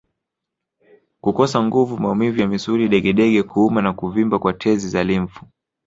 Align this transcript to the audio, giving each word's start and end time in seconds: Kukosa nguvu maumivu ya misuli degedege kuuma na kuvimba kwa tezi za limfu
Kukosa 1.21 1.61
nguvu 1.63 1.97
maumivu 1.97 2.41
ya 2.41 2.47
misuli 2.47 2.87
degedege 2.89 3.43
kuuma 3.43 3.81
na 3.81 3.93
kuvimba 3.93 4.39
kwa 4.39 4.53
tezi 4.53 4.89
za 4.89 5.03
limfu 5.03 5.45